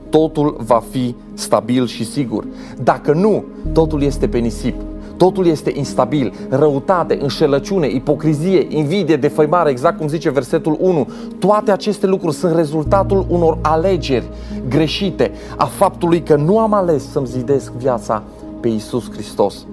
totul 0.09 0.55
va 0.65 0.83
fi 0.89 1.15
stabil 1.33 1.87
și 1.87 2.05
sigur. 2.05 2.45
Dacă 2.83 3.13
nu, 3.13 3.43
totul 3.73 4.01
este 4.01 4.27
pe 4.27 4.37
nisip. 4.37 4.75
Totul 5.17 5.47
este 5.47 5.71
instabil, 5.75 6.33
răutate, 6.49 7.17
înșelăciune, 7.21 7.89
ipocrizie, 7.89 8.65
invidie, 8.69 9.15
defăimare, 9.15 9.69
exact 9.69 9.97
cum 9.97 10.07
zice 10.07 10.29
versetul 10.29 10.77
1. 10.79 11.07
Toate 11.39 11.71
aceste 11.71 12.07
lucruri 12.07 12.35
sunt 12.35 12.55
rezultatul 12.55 13.25
unor 13.29 13.57
alegeri 13.61 14.29
greșite, 14.67 15.31
a 15.57 15.65
faptului 15.65 16.21
că 16.21 16.35
nu 16.35 16.59
am 16.59 16.73
ales 16.73 17.11
să-mi 17.11 17.27
zidesc 17.27 17.71
viața 17.71 18.23
pe 18.59 18.67
Isus 18.67 19.11
Hristos. 19.11 19.65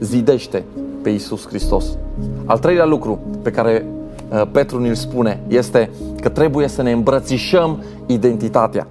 Zidește 0.00 0.64
pe 1.02 1.10
Isus 1.10 1.46
Hristos. 1.46 1.84
Al 2.44 2.58
treilea 2.58 2.84
lucru 2.84 3.18
pe 3.42 3.50
care 3.50 3.86
uh, 4.32 4.42
Petru 4.52 4.80
ne-l 4.80 4.94
spune 4.94 5.42
este 5.48 5.90
că 6.20 6.28
trebuie 6.28 6.68
să 6.68 6.82
ne 6.82 6.92
îmbrățișăm 6.92 7.82
identitatea. 8.06 8.86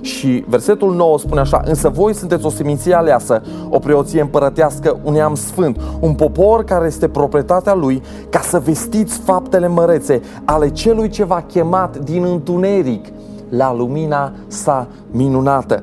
Și 0.00 0.44
versetul 0.48 0.94
9 0.94 1.18
spune 1.18 1.40
așa, 1.40 1.62
însă 1.64 1.88
voi 1.88 2.14
sunteți 2.14 2.46
o 2.46 2.48
seminție 2.48 2.94
aleasă, 2.94 3.42
o 3.68 3.78
preoție 3.78 4.20
împărătească, 4.20 4.98
un 5.02 5.12
neam 5.12 5.34
sfânt, 5.34 5.80
un 6.00 6.14
popor 6.14 6.64
care 6.64 6.86
este 6.86 7.08
proprietatea 7.08 7.74
lui, 7.74 8.02
ca 8.30 8.40
să 8.40 8.58
vestiți 8.58 9.18
faptele 9.18 9.68
mărețe 9.68 10.20
ale 10.44 10.70
celui 10.70 11.08
ce 11.08 11.24
v-a 11.24 11.44
chemat 11.48 11.98
din 11.98 12.24
întuneric 12.24 13.06
la 13.48 13.74
lumina 13.74 14.32
sa 14.46 14.88
minunată. 15.10 15.82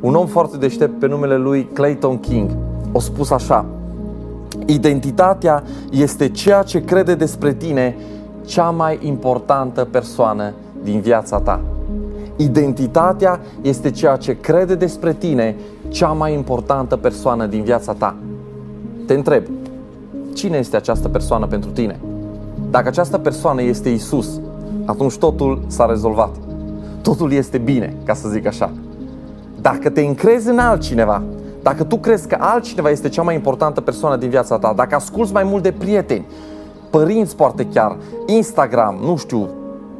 Un 0.00 0.14
om 0.14 0.26
foarte 0.26 0.56
deștept 0.56 0.98
pe 0.98 1.06
numele 1.06 1.36
lui 1.36 1.68
Clayton 1.72 2.20
King 2.20 2.50
a 2.92 2.98
spus 2.98 3.30
așa, 3.30 3.64
identitatea 4.66 5.62
este 5.90 6.28
ceea 6.28 6.62
ce 6.62 6.84
crede 6.84 7.14
despre 7.14 7.52
tine 7.52 7.96
cea 8.44 8.70
mai 8.70 8.98
importantă 9.02 9.84
persoană 9.84 10.52
din 10.82 11.00
viața 11.00 11.40
ta. 11.40 11.60
Identitatea 12.36 13.40
este 13.62 13.90
ceea 13.90 14.16
ce 14.16 14.36
crede 14.40 14.74
despre 14.74 15.12
tine 15.12 15.56
cea 15.88 16.08
mai 16.08 16.32
importantă 16.34 16.96
persoană 16.96 17.46
din 17.46 17.62
viața 17.62 17.92
ta. 17.92 18.16
Te 19.06 19.14
întreb, 19.14 19.42
cine 20.34 20.56
este 20.56 20.76
această 20.76 21.08
persoană 21.08 21.46
pentru 21.46 21.70
tine? 21.70 21.98
Dacă 22.70 22.88
această 22.88 23.18
persoană 23.18 23.62
este 23.62 23.88
Isus, 23.88 24.40
atunci 24.84 25.16
totul 25.16 25.62
s-a 25.66 25.86
rezolvat. 25.86 26.30
Totul 27.02 27.32
este 27.32 27.58
bine, 27.58 27.94
ca 28.04 28.14
să 28.14 28.28
zic 28.28 28.46
așa. 28.46 28.70
Dacă 29.60 29.90
te 29.90 30.00
încrezi 30.00 30.48
în 30.48 30.58
altcineva, 30.58 31.22
dacă 31.62 31.84
tu 31.84 31.96
crezi 31.96 32.28
că 32.28 32.36
altcineva 32.40 32.90
este 32.90 33.08
cea 33.08 33.22
mai 33.22 33.34
importantă 33.34 33.80
persoană 33.80 34.16
din 34.16 34.28
viața 34.28 34.58
ta, 34.58 34.72
dacă 34.76 34.94
asculți 34.94 35.32
mai 35.32 35.44
mult 35.44 35.62
de 35.62 35.72
prieteni, 35.72 36.26
părinți 36.90 37.36
poate 37.36 37.66
chiar, 37.72 37.96
Instagram, 38.26 38.98
nu 39.02 39.16
știu, 39.16 39.48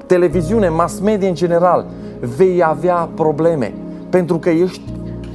televiziune, 0.06 0.68
mass 0.68 1.00
media 1.00 1.28
în 1.28 1.34
general, 1.34 1.86
vei 2.36 2.62
avea 2.64 3.08
probleme. 3.14 3.74
Pentru 4.10 4.38
că 4.38 4.50
ești 4.50 4.82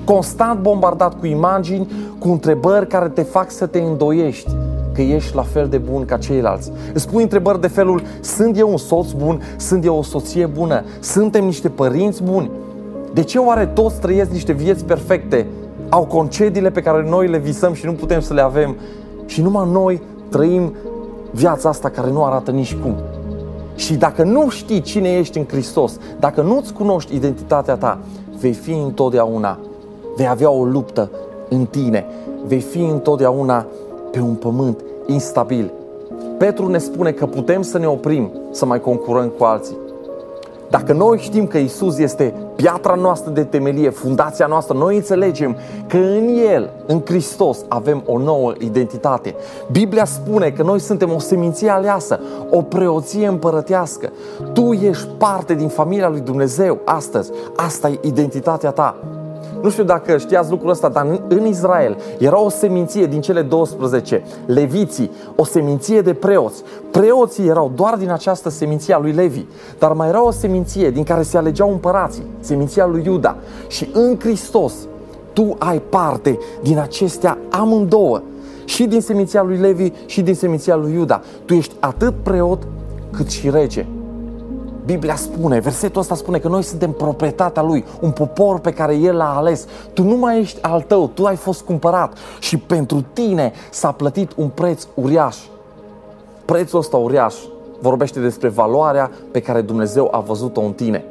constant 0.06 0.60
bombardat 0.60 1.20
cu 1.20 1.26
imagini, 1.26 1.92
cu 2.20 2.30
întrebări 2.30 2.88
care 2.88 3.08
te 3.08 3.22
fac 3.22 3.52
să 3.52 3.66
te 3.66 3.80
îndoiești 3.80 4.52
că 4.94 5.02
ești 5.02 5.36
la 5.36 5.42
fel 5.42 5.68
de 5.68 5.78
bun 5.78 6.06
ca 6.06 6.18
ceilalți. 6.18 6.72
Îți 6.94 7.10
pui 7.10 7.22
întrebări 7.22 7.62
de 7.62 7.68
felul, 7.68 8.02
sunt 8.22 8.58
eu 8.58 8.70
un 8.70 8.78
soț 8.78 9.12
bun? 9.12 9.42
Sunt 9.58 9.86
eu 9.86 9.98
o 9.98 10.04
soție 10.04 10.46
bună? 10.46 10.84
Suntem 11.00 11.46
niște 11.46 11.70
părinți 11.70 12.24
buni? 12.24 12.52
De 13.14 13.24
ce 13.24 13.38
oare 13.38 13.66
toți 13.66 14.00
trăiesc 14.00 14.32
niște 14.32 14.52
vieți 14.52 14.86
perfecte? 14.86 15.48
Au 15.94 16.06
concediile 16.06 16.72
pe 16.72 16.82
care 16.82 17.10
noi 17.10 17.28
le 17.28 17.38
visăm 17.38 17.74
și 17.74 17.86
nu 17.86 17.92
putem 17.92 18.20
să 18.20 18.34
le 18.34 18.42
avem 18.42 18.76
și 19.26 19.42
numai 19.42 19.70
noi 19.72 20.02
trăim 20.30 20.74
viața 21.32 21.70
asta 21.70 21.90
care 21.90 22.12
nu 22.12 22.24
arată 22.24 22.52
nici 22.52 22.76
cum. 22.76 22.96
Și 23.76 23.96
dacă 23.96 24.24
nu 24.24 24.50
știi 24.50 24.82
cine 24.82 25.18
ești 25.18 25.38
în 25.38 25.46
Hristos, 25.48 25.98
dacă 26.20 26.42
nu-ți 26.42 26.74
cunoști 26.74 27.16
identitatea 27.16 27.76
ta, 27.76 28.00
vei 28.40 28.54
fi 28.54 28.72
întotdeauna, 28.72 29.60
vei 30.16 30.28
avea 30.28 30.50
o 30.50 30.66
luptă 30.66 31.10
în 31.50 31.66
tine, 31.66 32.06
vei 32.46 32.60
fi 32.60 32.82
întotdeauna 32.82 33.66
pe 34.12 34.20
un 34.20 34.34
pământ 34.34 34.80
instabil. 35.08 35.72
Petru 36.38 36.68
ne 36.68 36.78
spune 36.78 37.12
că 37.12 37.26
putem 37.26 37.62
să 37.62 37.78
ne 37.78 37.88
oprim 37.88 38.32
să 38.52 38.66
mai 38.66 38.82
concurăm 38.82 39.28
cu 39.28 39.44
alții. 39.44 39.78
Dacă 40.70 40.94
noi 40.94 41.18
știm 41.18 41.48
că 41.48 41.58
Isus 41.58 41.98
este 41.98 42.34
piatra 42.56 42.96
noastră 42.96 43.32
de 43.32 43.44
temelie, 43.44 43.90
fundația 43.90 44.46
noastră, 44.46 44.78
noi 44.78 44.96
înțelegem 44.96 45.56
că 45.88 45.98
în 45.98 46.28
El, 46.28 46.70
în 46.86 47.02
Hristos, 47.06 47.58
avem 47.68 48.04
o 48.06 48.18
nouă 48.18 48.54
identitate. 48.60 49.36
Biblia 49.72 50.06
spune 50.06 50.50
că 50.50 50.64
noi 50.64 50.80
suntem 50.80 51.14
o 51.14 51.20
seminție 51.20 51.70
aleasă, 51.70 52.20
o 52.50 52.62
preoție 52.62 53.28
împărătească. 53.28 54.12
Tu 54.54 54.74
ești 54.74 55.08
parte 55.18 55.54
din 55.54 55.68
familia 55.68 56.10
lui 56.10 56.20
Dumnezeu 56.20 56.80
astăzi. 56.86 57.32
Asta 57.56 57.90
e 57.90 58.00
identitatea 58.02 58.72
ta. 58.72 58.96
Nu 59.64 59.70
știu 59.70 59.84
dacă 59.84 60.18
știați 60.18 60.50
lucrul 60.50 60.70
ăsta, 60.70 60.90
dar 60.90 61.20
în 61.28 61.46
Israel 61.46 61.98
era 62.18 62.40
o 62.40 62.50
seminție 62.50 63.06
din 63.06 63.22
cele 63.22 63.42
12, 63.42 64.24
leviții, 64.46 65.12
o 65.36 65.46
seminție 65.46 66.02
de 66.02 66.14
preoți. 66.14 66.64
Preoții 66.92 67.48
erau 67.48 67.72
doar 67.76 67.96
din 67.96 68.12
această 68.12 68.50
seminție 68.50 68.94
a 68.94 69.00
lui 69.00 69.12
Levi, 69.12 69.46
dar 69.80 69.94
mai 69.94 70.08
era 70.08 70.26
o 70.26 70.32
seminție 70.32 70.90
din 70.90 71.04
care 71.04 71.22
se 71.22 71.38
alegeau 71.38 71.72
împărații, 71.72 72.24
seminția 72.40 72.86
lui 72.86 73.04
Iuda. 73.06 73.36
Și 73.68 73.90
în 73.94 74.20
Hristos 74.20 74.74
tu 75.34 75.56
ai 75.60 75.82
parte 75.90 76.40
din 76.62 76.78
acestea 76.78 77.38
amândouă, 77.50 78.22
și 78.66 78.84
din 78.86 79.02
seminția 79.02 79.44
lui 79.44 79.58
Levi 79.58 79.92
și 80.06 80.22
din 80.22 80.36
seminția 80.36 80.76
lui 80.76 80.94
Iuda. 80.94 81.22
Tu 81.46 81.54
ești 81.54 81.76
atât 81.80 82.14
preot 82.24 82.68
cât 83.12 83.30
și 83.30 83.50
rege. 83.50 83.86
Biblia 84.86 85.16
spune, 85.16 85.60
versetul 85.60 86.02
ăsta 86.02 86.16
spune 86.16 86.38
că 86.38 86.48
noi 86.48 86.64
suntem 86.64 86.92
proprietatea 86.92 87.62
Lui, 87.62 87.84
un 88.00 88.12
popor 88.12 88.60
pe 88.60 88.72
care 88.72 88.96
El 88.96 89.16
l-a 89.16 89.36
ales. 89.36 89.68
Tu 89.94 90.04
nu 90.04 90.16
mai 90.16 90.40
ești 90.40 90.62
al 90.62 90.82
tău, 90.82 91.08
tu 91.08 91.26
ai 91.26 91.36
fost 91.36 91.62
cumpărat 91.62 92.18
și 92.40 92.58
pentru 92.58 93.06
tine 93.14 93.54
s-a 93.72 93.92
plătit 93.92 94.32
un 94.36 94.48
preț 94.48 94.88
uriaș. 94.94 95.38
Prețul 96.46 96.80
ăsta 96.80 96.98
uriaș 96.98 97.36
vorbește 97.82 98.20
despre 98.20 98.48
valoarea 98.48 99.12
pe 99.32 99.40
care 99.40 99.62
Dumnezeu 99.62 100.10
a 100.12 100.20
văzut-o 100.20 100.62
în 100.62 100.74
tine. 100.74 101.04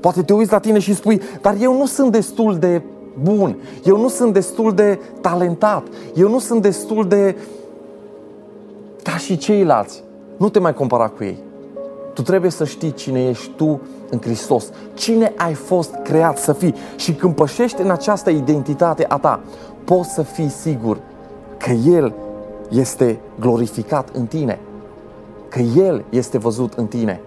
Poate 0.00 0.22
te 0.22 0.32
uiți 0.32 0.52
la 0.52 0.58
tine 0.58 0.78
și 0.78 0.94
spui, 0.94 1.20
dar 1.40 1.56
eu 1.60 1.76
nu 1.76 1.86
sunt 1.86 2.12
destul 2.12 2.58
de 2.58 2.82
bun, 3.22 3.56
eu 3.84 4.00
nu 4.00 4.08
sunt 4.08 4.32
destul 4.32 4.74
de 4.74 5.00
talentat, 5.20 5.82
eu 6.14 6.28
nu 6.28 6.38
sunt 6.38 6.62
destul 6.62 7.08
de 7.08 7.36
ca 9.02 9.16
și 9.16 9.36
ceilalți. 9.36 10.02
Nu 10.36 10.48
te 10.48 10.58
mai 10.58 10.74
compara 10.74 11.08
cu 11.08 11.24
ei 11.24 11.50
Tu 12.12 12.22
trebuie 12.22 12.50
să 12.50 12.64
știi 12.64 12.92
cine 12.92 13.28
ești 13.28 13.50
tu 13.56 13.80
în 14.10 14.20
Hristos, 14.20 14.70
cine 14.94 15.32
ai 15.36 15.54
fost 15.54 15.94
creat 16.02 16.38
să 16.38 16.52
fii. 16.52 16.74
Și 16.96 17.14
când 17.14 17.34
pășești 17.34 17.80
în 17.80 17.90
această 17.90 18.30
identitate 18.30 19.04
a 19.08 19.18
ta, 19.18 19.40
poți 19.84 20.10
să 20.10 20.22
fii 20.22 20.48
sigur 20.48 20.98
că 21.56 21.70
El 21.70 22.12
este 22.70 23.20
glorificat 23.40 24.08
în 24.12 24.26
tine, 24.26 24.58
că 25.48 25.58
El 25.58 26.04
este 26.10 26.38
văzut 26.38 26.72
în 26.72 26.86
tine. 26.86 27.20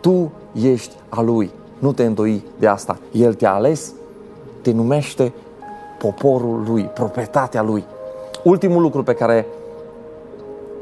Tu 0.00 0.32
ești 0.62 0.94
a 1.08 1.20
Lui, 1.20 1.50
nu 1.78 1.92
te 1.92 2.04
îndoi 2.04 2.44
de 2.58 2.66
asta. 2.66 2.98
El 3.12 3.34
te-a 3.34 3.54
ales, 3.54 3.92
te 4.62 4.72
numește 4.72 5.32
poporul 5.98 6.64
Lui, 6.66 6.82
proprietatea 6.82 7.62
Lui. 7.62 7.84
Ultimul 8.44 8.82
lucru 8.82 9.02
pe 9.02 9.12
care 9.12 9.46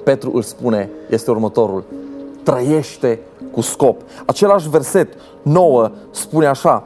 Petru 0.05 0.31
îl 0.35 0.43
spune 0.43 0.91
este 1.11 1.31
următorul. 1.31 1.85
Trăiește 2.47 3.21
cu 3.53 3.61
scop. 3.61 4.01
Același 4.27 4.69
verset 4.69 5.09
9 5.43 5.91
spune 6.11 6.47
așa. 6.47 6.85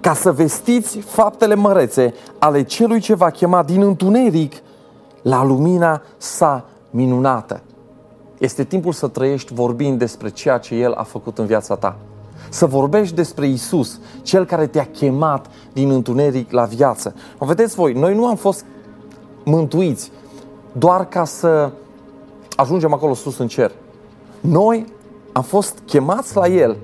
Ca 0.00 0.14
să 0.14 0.32
vestiți 0.32 0.98
faptele 0.98 1.54
mărețe 1.54 2.14
ale 2.38 2.62
celui 2.62 3.00
ce 3.00 3.14
va 3.14 3.30
chema 3.30 3.62
din 3.62 3.82
întuneric 3.82 4.52
la 5.22 5.44
lumina 5.44 6.02
sa 6.16 6.64
minunată. 6.90 7.60
Este 8.38 8.64
timpul 8.64 8.92
să 8.92 9.08
trăiești 9.08 9.54
vorbind 9.54 9.98
despre 9.98 10.30
ceea 10.30 10.58
ce 10.58 10.74
El 10.74 10.92
a 10.92 11.02
făcut 11.02 11.38
în 11.38 11.46
viața 11.46 11.74
ta. 11.74 11.96
Să 12.48 12.66
vorbești 12.66 13.14
despre 13.14 13.46
Isus, 13.46 14.00
Cel 14.22 14.44
care 14.44 14.66
te-a 14.66 14.88
chemat 14.92 15.46
din 15.72 15.90
întuneric 15.90 16.50
la 16.50 16.64
viață. 16.64 17.14
O 17.38 17.46
vedeți 17.46 17.74
voi, 17.74 17.92
noi 17.92 18.14
nu 18.14 18.26
am 18.26 18.36
fost 18.36 18.64
mântuiți 19.44 20.10
doar 20.72 21.08
ca 21.08 21.24
să 21.24 21.70
ajungem 22.56 22.92
acolo 22.92 23.14
sus 23.14 23.38
în 23.38 23.48
cer. 23.48 23.72
Noi 24.40 24.86
am 25.32 25.42
fost 25.42 25.78
chemați 25.84 26.36
la 26.36 26.46
El, 26.46 26.76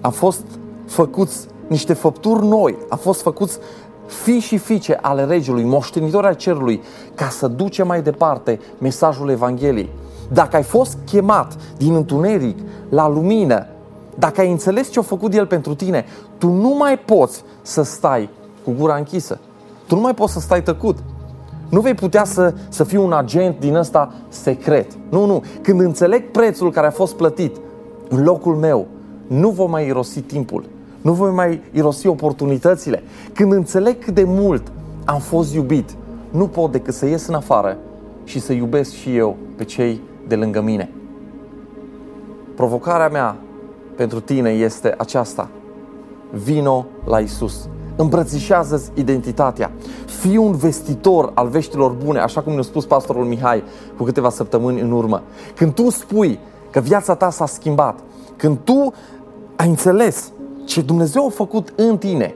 am 0.00 0.10
fost 0.10 0.44
făcuți 0.86 1.46
niște 1.66 1.92
făpturi 1.92 2.46
noi, 2.46 2.76
am 2.88 2.98
fost 2.98 3.22
făcuți 3.22 3.58
fi 4.06 4.38
și 4.38 4.58
fiice 4.58 4.98
ale 5.02 5.24
regelui, 5.24 5.64
moștenitori 5.64 6.26
al 6.26 6.34
cerului, 6.34 6.82
ca 7.14 7.28
să 7.28 7.48
duce 7.48 7.82
mai 7.82 8.02
departe 8.02 8.60
mesajul 8.78 9.30
Evangheliei. 9.30 9.90
Dacă 10.32 10.56
ai 10.56 10.62
fost 10.62 10.98
chemat 11.04 11.56
din 11.76 11.94
întuneric 11.94 12.58
la 12.88 13.08
lumină, 13.08 13.66
dacă 14.18 14.40
ai 14.40 14.50
înțeles 14.50 14.90
ce 14.90 14.98
a 14.98 15.02
făcut 15.02 15.34
El 15.34 15.46
pentru 15.46 15.74
tine, 15.74 16.04
tu 16.38 16.48
nu 16.48 16.74
mai 16.78 16.98
poți 16.98 17.42
să 17.62 17.82
stai 17.82 18.28
cu 18.64 18.74
gura 18.78 18.94
închisă. 18.94 19.38
Tu 19.86 19.94
nu 19.94 20.00
mai 20.00 20.14
poți 20.14 20.32
să 20.32 20.40
stai 20.40 20.62
tăcut. 20.62 20.96
Nu 21.70 21.80
vei 21.80 21.94
putea 21.94 22.24
să, 22.24 22.54
să 22.68 22.84
fii 22.84 22.98
un 22.98 23.12
agent 23.12 23.60
din 23.60 23.74
ăsta 23.74 24.12
secret. 24.28 24.86
Nu, 25.08 25.26
nu. 25.26 25.42
Când 25.62 25.80
înțeleg 25.80 26.30
prețul 26.30 26.70
care 26.70 26.86
a 26.86 26.90
fost 26.90 27.16
plătit 27.16 27.56
în 28.08 28.24
locul 28.24 28.54
meu, 28.54 28.86
nu 29.26 29.50
vom 29.50 29.70
mai 29.70 29.86
irosi 29.86 30.20
timpul. 30.20 30.64
Nu 31.00 31.12
voi 31.12 31.30
mai 31.30 31.62
irosi 31.72 32.06
oportunitățile. 32.06 33.02
Când 33.32 33.52
înțeleg 33.52 34.04
cât 34.04 34.14
de 34.14 34.24
mult 34.26 34.72
am 35.04 35.18
fost 35.18 35.54
iubit, 35.54 35.90
nu 36.30 36.46
pot 36.46 36.72
decât 36.72 36.94
să 36.94 37.06
ies 37.06 37.26
în 37.26 37.34
afară 37.34 37.76
și 38.24 38.40
să 38.40 38.52
iubesc 38.52 38.92
și 38.92 39.16
eu 39.16 39.36
pe 39.56 39.64
cei 39.64 40.00
de 40.28 40.36
lângă 40.36 40.60
mine. 40.60 40.90
Provocarea 42.56 43.08
mea 43.08 43.36
pentru 43.96 44.20
tine 44.20 44.50
este 44.50 44.94
aceasta. 44.98 45.48
Vino 46.30 46.86
la 47.04 47.18
Isus. 47.18 47.68
Îmbrățișează-ți 48.00 48.90
identitatea. 48.94 49.70
Fii 50.06 50.36
un 50.36 50.52
vestitor 50.52 51.30
al 51.34 51.48
veștilor 51.48 51.90
bune, 52.04 52.18
așa 52.18 52.40
cum 52.40 52.52
ne-a 52.52 52.62
spus 52.62 52.84
pastorul 52.84 53.24
Mihai 53.24 53.64
cu 53.96 54.04
câteva 54.04 54.30
săptămâni 54.30 54.80
în 54.80 54.90
urmă. 54.90 55.22
Când 55.54 55.74
tu 55.74 55.90
spui 55.90 56.38
că 56.70 56.80
viața 56.80 57.14
ta 57.14 57.30
s-a 57.30 57.46
schimbat, 57.46 57.98
când 58.36 58.58
tu 58.64 58.92
ai 59.56 59.68
înțeles 59.68 60.32
ce 60.64 60.80
Dumnezeu 60.80 61.26
a 61.26 61.30
făcut 61.30 61.72
în 61.76 61.98
tine, 61.98 62.34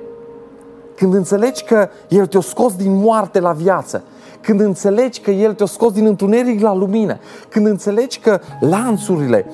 când 0.96 1.14
înțelegi 1.14 1.64
că 1.64 1.88
El 2.08 2.26
te-a 2.26 2.40
scos 2.40 2.74
din 2.74 2.94
moarte 2.94 3.40
la 3.40 3.52
viață, 3.52 4.02
când 4.40 4.60
înțelegi 4.60 5.20
că 5.20 5.30
El 5.30 5.54
te-a 5.54 5.66
scos 5.66 5.92
din 5.92 6.06
întuneric 6.06 6.60
la 6.60 6.74
lumină, 6.74 7.18
când 7.48 7.66
înțelegi 7.66 8.18
că 8.18 8.40
lanțurile 8.60 9.46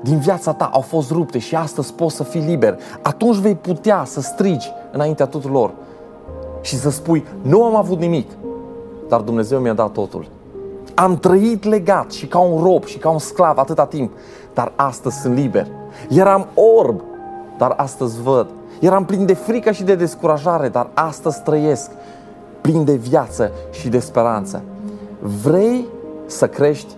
din 0.00 0.18
viața 0.18 0.52
ta 0.52 0.70
au 0.72 0.80
fost 0.80 1.10
rupte 1.10 1.38
și 1.38 1.54
astăzi 1.54 1.92
poți 1.92 2.16
să 2.16 2.22
fii 2.22 2.40
liber, 2.40 2.78
atunci 3.02 3.36
vei 3.36 3.54
putea 3.54 4.02
să 4.04 4.20
strigi 4.20 4.72
înaintea 4.92 5.26
tuturor 5.26 5.70
și 6.60 6.76
să 6.76 6.90
spui, 6.90 7.24
nu 7.42 7.64
am 7.64 7.76
avut 7.76 7.98
nimic, 7.98 8.30
dar 9.08 9.20
Dumnezeu 9.20 9.58
mi-a 9.58 9.72
dat 9.72 9.90
totul. 9.92 10.26
Am 10.94 11.18
trăit 11.18 11.64
legat 11.64 12.10
și 12.10 12.26
ca 12.26 12.38
un 12.38 12.62
rob 12.62 12.84
și 12.84 12.98
ca 12.98 13.10
un 13.10 13.18
sclav 13.18 13.58
atâta 13.58 13.86
timp, 13.86 14.12
dar 14.54 14.72
astăzi 14.76 15.20
sunt 15.20 15.34
liber. 15.34 15.66
Eram 16.08 16.46
orb, 16.54 17.00
dar 17.58 17.74
astăzi 17.76 18.22
văd. 18.22 18.46
Eram 18.80 19.04
plin 19.04 19.26
de 19.26 19.34
frică 19.34 19.70
și 19.70 19.82
de 19.82 19.94
descurajare, 19.94 20.68
dar 20.68 20.88
astăzi 20.94 21.42
trăiesc 21.42 21.90
plin 22.60 22.84
de 22.84 22.94
viață 22.94 23.50
și 23.70 23.88
de 23.88 23.98
speranță. 23.98 24.62
Vrei 25.42 25.86
să 26.26 26.48
crești? 26.48 26.94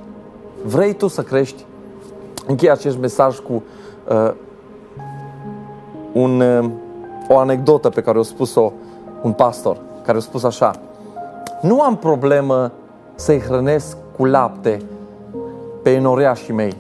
Vrei 0.64 0.92
tu 0.92 1.06
să 1.06 1.22
crești? 1.22 1.64
Închei 2.46 2.70
acest 2.70 2.98
mesaj 2.98 3.38
cu 3.38 3.62
uh, 4.08 4.32
un, 6.12 6.40
uh, 6.40 6.70
o 7.28 7.38
anecdotă 7.38 7.88
pe 7.88 8.00
care 8.00 8.18
o 8.18 8.22
spus-o 8.22 8.72
un 9.22 9.32
pastor, 9.32 9.76
care 10.04 10.18
a 10.18 10.20
spus 10.20 10.44
așa. 10.44 10.70
Nu 11.60 11.80
am 11.80 11.96
problemă 11.96 12.72
să-i 13.14 13.40
hrănesc 13.40 13.96
cu 14.16 14.24
lapte 14.24 14.82
pe 15.82 15.90
enoriașii 15.90 16.54
mei, 16.54 16.76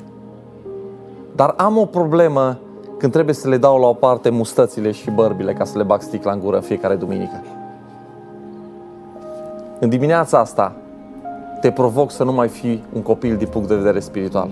dar 1.36 1.54
am 1.56 1.78
o 1.78 1.84
problemă 1.84 2.58
când 2.98 3.12
trebuie 3.12 3.34
să 3.34 3.48
le 3.48 3.56
dau 3.56 3.78
la 3.78 3.86
o 3.86 3.92
parte 3.92 4.30
mustățile 4.30 4.90
și 4.90 5.10
bărbile 5.10 5.52
ca 5.52 5.64
să 5.64 5.78
le 5.78 5.84
bag 5.84 6.00
sticla 6.00 6.32
în 6.32 6.40
gură 6.40 6.60
fiecare 6.60 6.94
duminică. 6.94 7.42
În 9.78 9.88
dimineața 9.88 10.38
asta 10.38 10.76
te 11.60 11.70
provoc 11.70 12.10
să 12.10 12.24
nu 12.24 12.32
mai 12.32 12.48
fii 12.48 12.84
un 12.92 13.02
copil 13.02 13.36
din 13.36 13.48
punct 13.48 13.68
de 13.68 13.74
vedere 13.74 14.00
spiritual. 14.00 14.50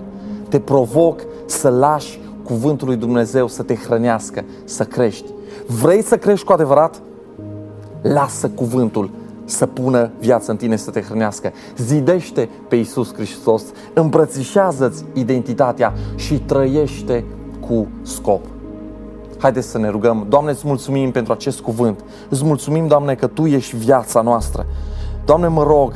Te 0.51 0.59
provoc 0.59 1.21
să 1.45 1.69
lași 1.69 2.19
cuvântul 2.43 2.87
lui 2.87 2.95
Dumnezeu 2.95 3.47
să 3.47 3.63
te 3.63 3.75
hrănească, 3.75 4.43
să 4.63 4.83
crești. 4.83 5.29
Vrei 5.81 6.03
să 6.03 6.17
crești 6.17 6.45
cu 6.45 6.51
adevărat? 6.51 7.01
Lasă 8.01 8.49
cuvântul 8.49 9.09
să 9.45 9.65
pună 9.65 10.11
viața 10.19 10.51
în 10.51 10.57
tine 10.57 10.75
să 10.75 10.91
te 10.91 11.01
hrănească. 11.01 11.51
Zidește 11.77 12.49
pe 12.67 12.75
Iisus 12.75 13.13
Hristos, 13.13 13.63
îmbrățișează-ți 13.93 15.03
identitatea 15.13 15.93
și 16.15 16.39
trăiește 16.39 17.23
cu 17.67 17.87
scop. 18.01 18.45
Haideți 19.37 19.67
să 19.67 19.77
ne 19.77 19.89
rugăm. 19.89 20.25
Doamne, 20.29 20.51
îți 20.51 20.67
mulțumim 20.67 21.11
pentru 21.11 21.33
acest 21.33 21.59
cuvânt. 21.59 22.03
Îți 22.29 22.45
mulțumim, 22.45 22.87
Doamne, 22.87 23.15
că 23.15 23.27
Tu 23.27 23.45
ești 23.45 23.75
viața 23.75 24.21
noastră. 24.21 24.65
Doamne, 25.25 25.47
mă 25.47 25.63
rog 25.63 25.93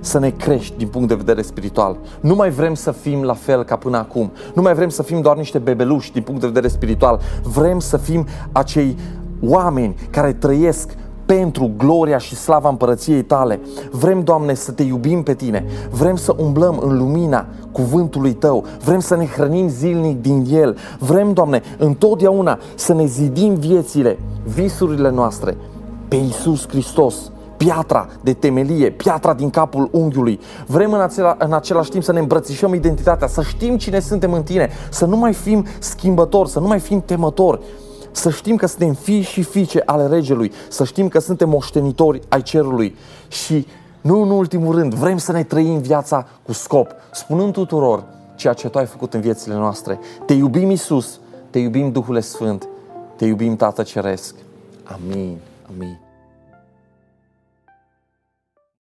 să 0.00 0.18
ne 0.18 0.30
crești 0.30 0.76
din 0.76 0.88
punct 0.88 1.08
de 1.08 1.14
vedere 1.14 1.42
spiritual. 1.42 1.96
Nu 2.20 2.34
mai 2.34 2.50
vrem 2.50 2.74
să 2.74 2.92
fim 2.92 3.22
la 3.22 3.34
fel 3.34 3.64
ca 3.64 3.76
până 3.76 3.96
acum. 3.96 4.30
Nu 4.54 4.62
mai 4.62 4.74
vrem 4.74 4.88
să 4.88 5.02
fim 5.02 5.20
doar 5.20 5.36
niște 5.36 5.58
bebeluși 5.58 6.12
din 6.12 6.22
punct 6.22 6.40
de 6.40 6.46
vedere 6.46 6.68
spiritual. 6.68 7.20
Vrem 7.42 7.78
să 7.78 7.96
fim 7.96 8.26
acei 8.52 8.96
oameni 9.42 9.94
care 10.10 10.32
trăiesc 10.32 10.96
pentru 11.26 11.70
gloria 11.76 12.18
și 12.18 12.36
slava 12.36 12.68
împărăției 12.68 13.22
tale. 13.22 13.60
Vrem, 13.90 14.22
Doamne, 14.22 14.54
să 14.54 14.72
te 14.72 14.82
iubim 14.82 15.22
pe 15.22 15.34
tine. 15.34 15.64
Vrem 15.90 16.16
să 16.16 16.34
umblăm 16.38 16.78
în 16.82 16.98
lumina 16.98 17.46
cuvântului 17.72 18.32
tău. 18.32 18.64
Vrem 18.84 19.00
să 19.00 19.16
ne 19.16 19.26
hrănim 19.26 19.68
zilnic 19.68 20.20
din 20.20 20.46
el. 20.52 20.76
Vrem, 20.98 21.32
Doamne, 21.32 21.62
întotdeauna 21.78 22.58
să 22.74 22.92
ne 22.92 23.04
zidim 23.04 23.54
viețile, 23.54 24.18
visurile 24.54 25.10
noastre 25.10 25.56
pe 26.08 26.16
Iisus 26.16 26.68
Hristos 26.68 27.30
piatra 27.64 28.08
de 28.20 28.32
temelie, 28.32 28.90
piatra 28.90 29.34
din 29.34 29.50
capul 29.50 29.88
unghiului. 29.92 30.40
Vrem 30.66 30.92
în, 30.92 31.00
acela, 31.00 31.36
în 31.38 31.52
același 31.52 31.90
timp 31.90 32.02
să 32.02 32.12
ne 32.12 32.18
îmbrățișăm 32.18 32.74
identitatea, 32.74 33.26
să 33.26 33.42
știm 33.42 33.76
cine 33.76 34.00
suntem 34.00 34.32
în 34.32 34.42
tine, 34.42 34.70
să 34.90 35.04
nu 35.04 35.16
mai 35.16 35.32
fim 35.32 35.66
schimbători, 35.78 36.48
să 36.48 36.60
nu 36.60 36.66
mai 36.66 36.78
fim 36.78 37.00
temători, 37.00 37.60
să 38.10 38.30
știm 38.30 38.56
că 38.56 38.66
suntem 38.66 38.92
fii 38.92 39.20
și 39.20 39.42
fiice 39.42 39.82
ale 39.86 40.06
regelui, 40.06 40.52
să 40.68 40.84
știm 40.84 41.08
că 41.08 41.18
suntem 41.18 41.48
moștenitori 41.48 42.20
ai 42.28 42.42
cerului 42.42 42.96
și 43.28 43.66
nu 44.00 44.22
în 44.22 44.30
ultimul 44.30 44.74
rând, 44.74 44.94
vrem 44.94 45.16
să 45.16 45.32
ne 45.32 45.42
trăim 45.42 45.78
viața 45.78 46.26
cu 46.46 46.52
scop, 46.52 46.90
spunând 47.12 47.52
tuturor 47.52 48.04
ceea 48.36 48.52
ce 48.52 48.68
Tu 48.68 48.78
ai 48.78 48.86
făcut 48.86 49.14
în 49.14 49.20
viețile 49.20 49.54
noastre. 49.54 49.98
Te 50.26 50.32
iubim 50.32 50.70
Isus, 50.70 51.20
te 51.50 51.58
iubim 51.58 51.92
Duhul 51.92 52.20
Sfânt, 52.20 52.68
te 53.16 53.24
iubim 53.24 53.56
Tată 53.56 53.82
Ceresc. 53.82 54.34
Amin. 54.84 55.38
Amin. 55.74 56.09